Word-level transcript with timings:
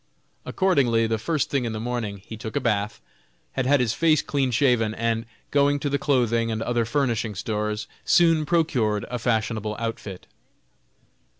Accordingly, 0.47 1.05
the 1.05 1.19
first 1.19 1.51
thing 1.51 1.63
in 1.63 1.73
the 1.73 1.79
morning, 1.79 2.23
he 2.25 2.35
took 2.35 2.55
a 2.55 2.59
bath, 2.59 2.99
had 3.51 3.67
had 3.67 3.79
his 3.79 3.93
face 3.93 4.23
clean 4.23 4.49
shaven, 4.49 4.95
and, 4.95 5.27
going 5.51 5.77
to 5.79 5.91
the 5.91 5.99
clothing 5.99 6.49
and 6.49 6.63
other 6.63 6.85
furnishing 6.85 7.35
stores, 7.35 7.85
soon 8.03 8.43
procured 8.47 9.05
a 9.11 9.19
fashionable 9.19 9.75
outfit. 9.77 10.25